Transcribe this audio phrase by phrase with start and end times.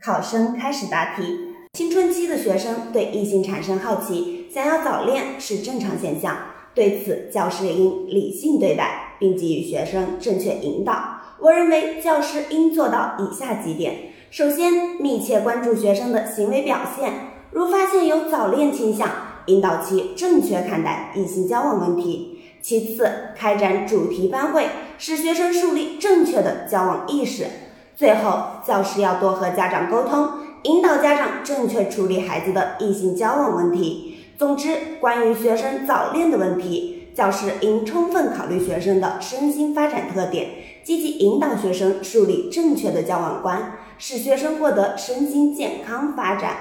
[0.00, 1.54] 考生开始答题。
[1.72, 6.36] 青春期的学生对异性产生好奇，想要早恋是正常现象。
[6.72, 11.18] 对此，教师应理性对待，并给予学生正确引导。
[11.40, 17.12] 我认为，教师应做到以下几点：首先，密切关注学生的行为表现，
[17.50, 19.10] 如发现有早恋倾向，
[19.46, 27.46] 引导其正确看待异性交往问题；其次，开展主题班会，使学生树立正确的交往意识；
[27.98, 30.28] 最后，教师要多和家长沟通。
[30.62, 34.24] 引导家长正确处理孩子的异性交往问题。
[34.38, 40.48] 总之，关于学生早恋的问题，教师应充分考虑学生的身心发展特点，
[40.84, 46.56] 积极引导学生树立正确的交往观，使学生获得身心健康发展。